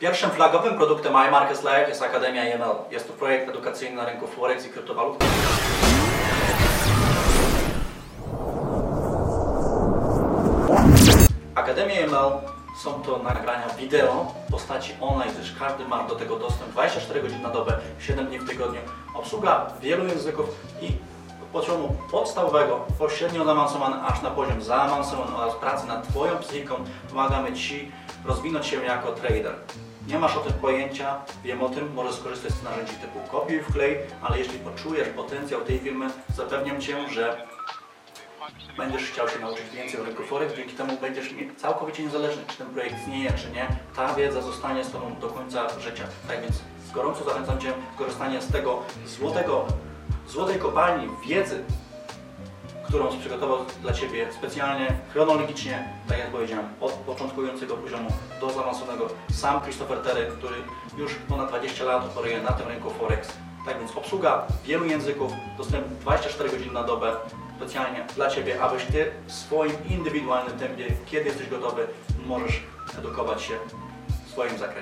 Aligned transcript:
Pierwszym 0.00 0.30
flagowym 0.30 0.76
produktem 0.76 1.12
iMarkets 1.28 1.62
Live 1.62 1.88
jest 1.88 2.02
Akademia 2.02 2.54
IML. 2.54 2.74
Jest 2.90 3.08
to 3.08 3.12
projekt 3.12 3.48
edukacyjny 3.48 3.96
na 3.96 4.04
rynku 4.04 4.26
Forex 4.26 4.66
i 4.66 4.70
kryptowalut. 4.70 5.24
Akademia 11.54 12.00
IML 12.00 12.30
są 12.82 13.02
to 13.02 13.18
nagrania 13.18 13.68
wideo 13.68 14.32
w 14.48 14.50
postaci 14.50 14.94
online, 15.00 15.34
gdyż 15.34 15.54
każdy 15.58 15.84
ma 15.84 16.02
do 16.02 16.14
tego 16.14 16.36
dostęp 16.36 16.72
24 16.72 17.22
godziny 17.22 17.42
na 17.42 17.50
dobę, 17.50 17.78
7 18.00 18.26
dni 18.26 18.38
w 18.38 18.48
tygodniu. 18.48 18.80
Obsługa 19.14 19.66
wielu 19.80 20.06
języków 20.06 20.46
i 20.80 20.92
poziomu 21.52 21.96
podstawowego, 22.10 22.86
pośrednio 22.98 23.44
zaawansowany 23.44 23.96
aż 24.06 24.22
na 24.22 24.30
poziom 24.30 24.62
zaawansowany 24.62 25.36
oraz 25.36 25.54
pracy 25.54 25.86
nad 25.86 26.08
Twoją 26.08 26.38
psychiką 26.38 26.74
pomagamy 27.08 27.52
Ci 27.52 27.92
rozwinąć 28.24 28.66
się 28.66 28.84
jako 28.84 29.12
trader. 29.12 29.54
Nie 30.08 30.18
masz 30.18 30.36
o 30.36 30.40
tym 30.40 30.52
pojęcia, 30.52 31.20
wiem 31.44 31.62
o 31.62 31.68
tym, 31.68 31.94
możesz 31.94 32.14
skorzystać 32.14 32.52
z 32.52 32.62
narzędzi 32.62 32.92
typu 32.92 33.20
kopiuj 33.30 33.62
wklej, 33.62 33.98
ale 34.22 34.38
jeśli 34.38 34.58
poczujesz 34.58 35.08
potencjał 35.08 35.60
tej 35.60 35.78
firmy, 35.78 36.06
zapewniam 36.36 36.80
Cię, 36.80 37.08
że 37.10 37.46
będziesz 38.76 39.02
chciał 39.02 39.28
się 39.28 39.38
nauczyć 39.38 39.70
więcej 39.70 40.00
o 40.00 40.04
rynku 40.04 40.22
Forex, 40.22 40.54
dzięki 40.56 40.74
temu 40.74 40.96
będziesz 41.00 41.34
całkowicie 41.56 42.02
niezależny, 42.02 42.42
czy 42.48 42.56
ten 42.56 42.66
projekt 42.66 42.98
istnieje, 42.98 43.32
czy 43.32 43.50
nie. 43.50 43.68
Ta 43.96 44.14
wiedza 44.14 44.42
zostanie 44.42 44.84
z 44.84 44.92
Tobą 44.92 45.14
do 45.20 45.28
końca 45.28 45.80
życia. 45.80 46.04
Tak 46.28 46.42
więc 46.42 46.62
gorąco 46.94 47.24
zachęcam 47.24 47.60
Cię 47.60 47.68
do 47.68 47.98
korzystania 47.98 48.40
z 48.40 48.52
tego 48.52 48.82
złotego, 49.06 49.66
złotej 50.28 50.58
kopalni 50.58 51.08
wiedzy, 51.28 51.64
którą 52.88 53.18
przygotował 53.18 53.58
dla 53.82 53.92
Ciebie 53.92 54.28
specjalnie, 54.32 54.86
chronologicznie, 55.12 55.88
tak 56.08 56.18
jak 56.18 56.30
powiedziałem, 56.30 56.68
od 56.80 56.92
początkującego 56.92 57.76
poziomu 57.76 58.10
do 58.40 58.50
zaawansowanego. 58.50 59.08
Sam 59.32 59.60
Christopher 59.60 59.98
Terry, 59.98 60.26
który 60.38 60.56
już 60.98 61.14
ponad 61.14 61.48
20 61.48 61.84
lat 61.84 62.04
operuje 62.04 62.42
na 62.42 62.52
tym 62.52 62.68
rynku 62.68 62.90
Forex. 62.90 63.28
Tak 63.66 63.78
więc 63.78 63.96
obsługa 63.96 64.46
wielu 64.64 64.84
języków, 64.84 65.32
dostęp 65.58 65.86
24 65.86 66.50
godziny 66.50 66.72
na 66.72 66.82
dobę, 66.82 67.16
specjalnie 67.56 68.06
dla 68.16 68.30
Ciebie, 68.30 68.62
abyś 68.62 68.84
Ty 68.84 69.12
w 69.26 69.32
swoim 69.32 69.72
indywidualnym 69.90 70.58
tempie, 70.58 70.84
kiedy 71.06 71.24
jesteś 71.24 71.48
gotowy, 71.48 71.86
możesz 72.26 72.62
edukować 72.98 73.42
się 73.42 73.54
w 74.26 74.30
swoim 74.30 74.58
zakresie. 74.58 74.68